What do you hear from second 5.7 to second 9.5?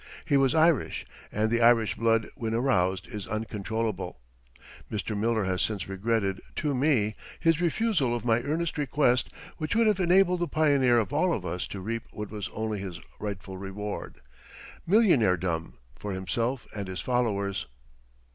regretted (to me) his refusal of my earnest request,